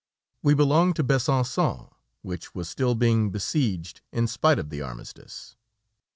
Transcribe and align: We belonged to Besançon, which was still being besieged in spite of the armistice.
We 0.41 0.55
belonged 0.55 0.95
to 0.95 1.03
Besançon, 1.03 1.91
which 2.23 2.55
was 2.55 2.67
still 2.67 2.95
being 2.95 3.29
besieged 3.29 4.01
in 4.11 4.25
spite 4.25 4.57
of 4.57 4.71
the 4.71 4.81
armistice. 4.81 5.55